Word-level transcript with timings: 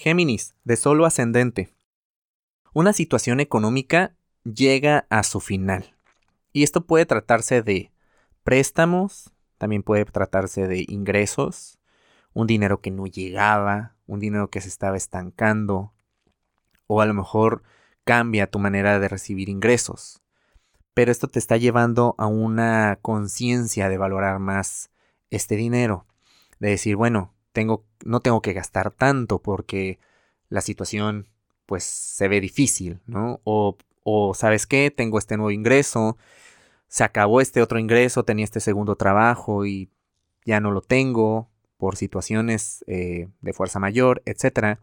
Géminis, 0.00 0.54
de 0.62 0.76
solo 0.76 1.06
ascendente. 1.06 1.74
Una 2.72 2.92
situación 2.92 3.40
económica 3.40 4.14
llega 4.44 5.08
a 5.10 5.24
su 5.24 5.40
final. 5.40 5.92
Y 6.52 6.62
esto 6.62 6.86
puede 6.86 7.04
tratarse 7.04 7.62
de 7.62 7.90
préstamos, 8.44 9.32
también 9.58 9.82
puede 9.82 10.04
tratarse 10.04 10.68
de 10.68 10.84
ingresos, 10.86 11.80
un 12.32 12.46
dinero 12.46 12.80
que 12.80 12.92
no 12.92 13.08
llegaba, 13.08 13.96
un 14.06 14.20
dinero 14.20 14.50
que 14.50 14.60
se 14.60 14.68
estaba 14.68 14.96
estancando, 14.96 15.92
o 16.86 17.00
a 17.00 17.06
lo 17.06 17.12
mejor 17.12 17.64
cambia 18.04 18.48
tu 18.48 18.60
manera 18.60 19.00
de 19.00 19.08
recibir 19.08 19.48
ingresos. 19.48 20.22
Pero 20.94 21.10
esto 21.10 21.26
te 21.26 21.40
está 21.40 21.56
llevando 21.56 22.14
a 22.18 22.28
una 22.28 23.00
conciencia 23.02 23.88
de 23.88 23.98
valorar 23.98 24.38
más 24.38 24.92
este 25.30 25.56
dinero, 25.56 26.06
de 26.60 26.68
decir, 26.68 26.94
bueno, 26.94 27.34
tengo, 27.52 27.84
no 28.04 28.20
tengo 28.20 28.42
que 28.42 28.52
gastar 28.52 28.90
tanto 28.90 29.40
porque 29.40 29.98
la 30.48 30.60
situación 30.60 31.28
pues 31.66 31.84
se 31.84 32.28
ve 32.28 32.40
difícil, 32.40 33.00
¿no? 33.06 33.40
O, 33.44 33.76
o 34.02 34.34
sabes 34.34 34.66
qué, 34.66 34.90
tengo 34.90 35.18
este 35.18 35.36
nuevo 35.36 35.50
ingreso, 35.50 36.16
se 36.88 37.04
acabó 37.04 37.40
este 37.40 37.62
otro 37.62 37.78
ingreso, 37.78 38.24
tenía 38.24 38.44
este 38.44 38.60
segundo 38.60 38.96
trabajo 38.96 39.66
y 39.66 39.90
ya 40.44 40.60
no 40.60 40.70
lo 40.70 40.80
tengo 40.80 41.50
por 41.76 41.96
situaciones 41.96 42.84
eh, 42.86 43.28
de 43.40 43.52
fuerza 43.52 43.78
mayor, 43.78 44.22
etc. 44.24 44.78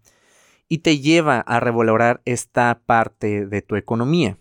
Y 0.67 0.80
te 0.80 1.00
lleva 1.00 1.39
a 1.39 1.59
revalorar 1.59 2.22
esta 2.25 2.81
parte 2.86 3.47
de 3.47 3.61
tu 3.61 3.75
economía. 3.75 4.38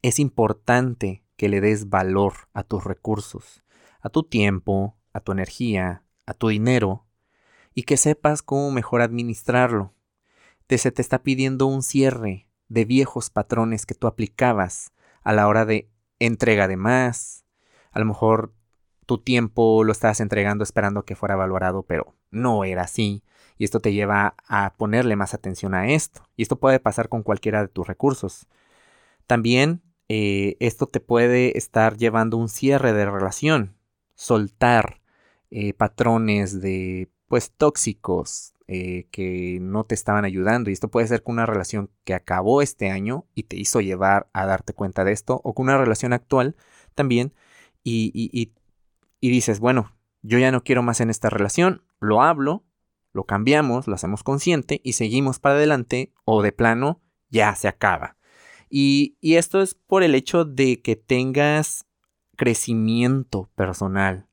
Es 0.00 0.18
importante 0.18 1.22
que 1.36 1.48
le 1.48 1.60
des 1.60 1.90
valor 1.90 2.32
a 2.54 2.62
tus 2.62 2.84
recursos, 2.84 3.62
a 4.00 4.08
tu 4.08 4.22
tiempo, 4.22 4.96
a 5.12 5.20
tu 5.20 5.32
energía, 5.32 6.02
a 6.26 6.34
tu 6.34 6.48
dinero, 6.48 7.04
y 7.74 7.84
que 7.84 7.96
sepas 7.96 8.42
cómo 8.42 8.70
mejor 8.70 9.02
administrarlo. 9.02 9.92
Te 10.66 10.78
se 10.78 10.92
te 10.92 11.02
está 11.02 11.22
pidiendo 11.22 11.66
un 11.66 11.82
cierre 11.82 12.48
de 12.68 12.84
viejos 12.84 13.30
patrones 13.30 13.86
que 13.86 13.94
tú 13.94 14.06
aplicabas 14.06 14.92
a 15.22 15.32
la 15.32 15.48
hora 15.48 15.64
de 15.64 15.90
entrega 16.18 16.68
de 16.68 16.76
más. 16.76 17.44
A 17.90 17.98
lo 17.98 18.06
mejor 18.06 18.54
tu 19.06 19.18
tiempo 19.18 19.84
lo 19.84 19.92
estabas 19.92 20.20
entregando 20.20 20.64
esperando 20.64 21.04
que 21.04 21.16
fuera 21.16 21.36
valorado, 21.36 21.82
pero 21.82 22.14
no 22.30 22.64
era 22.64 22.82
así. 22.82 23.22
Y 23.58 23.64
esto 23.64 23.80
te 23.80 23.92
lleva 23.92 24.34
a 24.48 24.74
ponerle 24.76 25.16
más 25.16 25.34
atención 25.34 25.74
a 25.74 25.88
esto. 25.88 26.22
Y 26.36 26.42
esto 26.42 26.58
puede 26.58 26.80
pasar 26.80 27.08
con 27.08 27.22
cualquiera 27.22 27.60
de 27.60 27.68
tus 27.68 27.86
recursos. 27.86 28.46
También 29.26 29.82
eh, 30.08 30.56
esto 30.60 30.86
te 30.86 31.00
puede 31.00 31.56
estar 31.58 31.96
llevando 31.96 32.36
un 32.36 32.48
cierre 32.48 32.92
de 32.92 33.04
relación. 33.04 33.76
Soltar 34.14 35.00
eh, 35.50 35.74
patrones 35.74 36.60
de 36.60 37.10
pues 37.32 37.50
tóxicos 37.50 38.52
eh, 38.68 39.08
que 39.10 39.56
no 39.58 39.84
te 39.84 39.94
estaban 39.94 40.26
ayudando. 40.26 40.68
Y 40.68 40.74
esto 40.74 40.90
puede 40.90 41.06
ser 41.06 41.22
con 41.22 41.32
una 41.32 41.46
relación 41.46 41.88
que 42.04 42.12
acabó 42.12 42.60
este 42.60 42.90
año 42.90 43.24
y 43.34 43.44
te 43.44 43.56
hizo 43.56 43.80
llevar 43.80 44.28
a 44.34 44.44
darte 44.44 44.74
cuenta 44.74 45.02
de 45.02 45.12
esto, 45.12 45.40
o 45.42 45.54
con 45.54 45.64
una 45.64 45.78
relación 45.78 46.12
actual 46.12 46.56
también. 46.94 47.32
Y, 47.82 48.12
y, 48.14 48.52
y 49.18 49.30
dices, 49.30 49.60
bueno, 49.60 49.96
yo 50.20 50.38
ya 50.38 50.52
no 50.52 50.62
quiero 50.62 50.82
más 50.82 51.00
en 51.00 51.08
esta 51.08 51.30
relación, 51.30 51.84
lo 52.00 52.20
hablo, 52.20 52.66
lo 53.14 53.24
cambiamos, 53.24 53.86
lo 53.88 53.94
hacemos 53.94 54.22
consciente 54.22 54.82
y 54.84 54.92
seguimos 54.92 55.38
para 55.38 55.54
adelante, 55.54 56.12
o 56.26 56.42
de 56.42 56.52
plano, 56.52 57.00
ya 57.30 57.54
se 57.54 57.66
acaba. 57.66 58.18
Y, 58.68 59.16
y 59.22 59.36
esto 59.36 59.62
es 59.62 59.74
por 59.74 60.02
el 60.02 60.14
hecho 60.14 60.44
de 60.44 60.82
que 60.82 60.96
tengas 60.96 61.86
crecimiento 62.36 63.48
personal, 63.54 64.28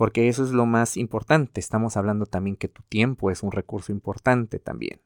porque 0.00 0.28
eso 0.28 0.42
es 0.44 0.52
lo 0.52 0.64
más 0.64 0.96
importante. 0.96 1.60
Estamos 1.60 1.98
hablando 1.98 2.24
también 2.24 2.56
que 2.56 2.68
tu 2.68 2.82
tiempo 2.84 3.30
es 3.30 3.42
un 3.42 3.52
recurso 3.52 3.92
importante 3.92 4.58
también. 4.58 5.02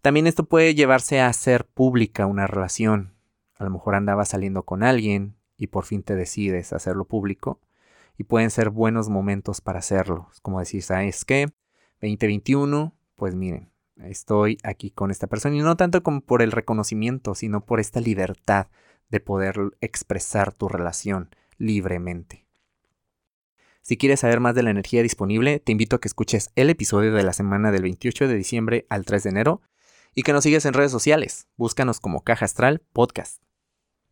También 0.00 0.28
esto 0.28 0.44
puede 0.44 0.76
llevarse 0.76 1.18
a 1.18 1.26
hacer 1.26 1.66
pública 1.66 2.26
una 2.26 2.46
relación. 2.46 3.16
A 3.56 3.64
lo 3.64 3.70
mejor 3.70 3.96
andabas 3.96 4.28
saliendo 4.28 4.62
con 4.62 4.84
alguien 4.84 5.34
y 5.56 5.66
por 5.66 5.86
fin 5.86 6.04
te 6.04 6.14
decides 6.14 6.72
hacerlo 6.72 7.06
público 7.06 7.60
y 8.16 8.22
pueden 8.22 8.50
ser 8.50 8.70
buenos 8.70 9.08
momentos 9.08 9.60
para 9.60 9.80
hacerlo. 9.80 10.28
Como 10.40 10.60
decís, 10.60 10.88
ah, 10.92 11.02
es 11.02 11.24
que 11.24 11.48
2021, 12.00 12.94
pues 13.16 13.34
miren, 13.34 13.72
estoy 13.96 14.58
aquí 14.62 14.92
con 14.92 15.10
esta 15.10 15.26
persona 15.26 15.56
y 15.56 15.62
no 15.62 15.76
tanto 15.76 16.04
como 16.04 16.20
por 16.20 16.42
el 16.42 16.52
reconocimiento, 16.52 17.34
sino 17.34 17.66
por 17.66 17.80
esta 17.80 18.00
libertad 18.00 18.68
de 19.08 19.18
poder 19.18 19.56
expresar 19.80 20.52
tu 20.52 20.68
relación 20.68 21.30
libremente. 21.58 22.45
Si 23.86 23.96
quieres 23.96 24.18
saber 24.18 24.40
más 24.40 24.56
de 24.56 24.64
la 24.64 24.70
energía 24.70 25.00
disponible, 25.00 25.60
te 25.60 25.70
invito 25.70 25.94
a 25.94 26.00
que 26.00 26.08
escuches 26.08 26.50
el 26.56 26.70
episodio 26.70 27.14
de 27.14 27.22
la 27.22 27.32
semana 27.32 27.70
del 27.70 27.82
28 27.82 28.26
de 28.26 28.34
diciembre 28.34 28.84
al 28.88 29.04
3 29.04 29.22
de 29.22 29.30
enero 29.30 29.62
y 30.12 30.24
que 30.24 30.32
nos 30.32 30.42
sigas 30.42 30.64
en 30.64 30.72
redes 30.72 30.90
sociales. 30.90 31.46
Búscanos 31.56 32.00
como 32.00 32.24
Caja 32.24 32.46
Astral 32.46 32.82
Podcast. 32.92 33.40